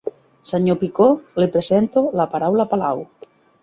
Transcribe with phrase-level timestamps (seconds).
[0.51, 1.07] Senyor Picó,
[1.43, 3.09] li presento la paraula Palau.